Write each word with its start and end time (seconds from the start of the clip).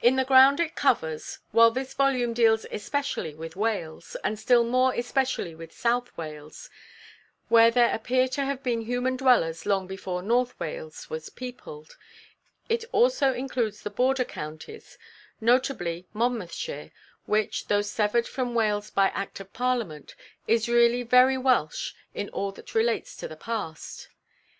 In 0.00 0.14
the 0.14 0.22
ground 0.22 0.60
it 0.60 0.76
covers, 0.76 1.40
while 1.50 1.72
this 1.72 1.92
volume 1.92 2.32
deals 2.32 2.66
especially 2.70 3.34
with 3.34 3.56
Wales, 3.56 4.16
and 4.22 4.38
still 4.38 4.62
more 4.62 4.94
especially 4.94 5.56
with 5.56 5.72
South 5.72 6.16
Wales 6.16 6.70
where 7.48 7.72
there 7.72 7.92
appear 7.92 8.28
to 8.28 8.44
have 8.44 8.62
been 8.62 8.82
human 8.82 9.16
dwellers 9.16 9.66
long 9.66 9.88
before 9.88 10.22
North 10.22 10.54
Wales 10.60 11.10
was 11.10 11.30
peopled 11.30 11.96
it 12.68 12.84
also 12.92 13.32
includes 13.34 13.82
the 13.82 13.90
border 13.90 14.24
counties, 14.24 14.96
notably 15.40 16.06
Monmouthshire, 16.12 16.92
which, 17.26 17.66
though 17.66 17.82
severed 17.82 18.28
from 18.28 18.54
Wales 18.54 18.90
by 18.92 19.08
Act 19.08 19.40
of 19.40 19.52
Parliament, 19.52 20.14
is 20.46 20.68
really 20.68 21.02
very 21.02 21.36
Welsh 21.36 21.92
in 22.14 22.28
all 22.28 22.52
that 22.52 22.76
relates 22.76 23.16
to 23.16 23.26
the 23.26 23.34
past. 23.34 24.10